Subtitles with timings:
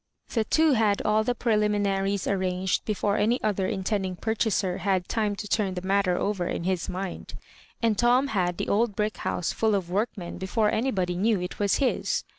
[0.33, 5.47] The two had all the preliminaries arranged before any other intending purchaser had time to
[5.47, 7.35] turn the mat ter over in his mind.
[7.83, 11.75] And Tom had the old brick house full of workmen before anybody knew it was
[11.75, 12.23] his.